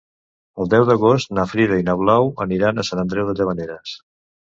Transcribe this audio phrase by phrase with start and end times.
[0.63, 3.99] El deu d'agost na Frida i na Blau aniran a Sant Andreu de Llavaneres.